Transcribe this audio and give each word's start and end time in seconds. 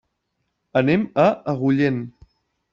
Anem 0.81 1.05
a 1.25 1.27
Agullent. 1.55 2.03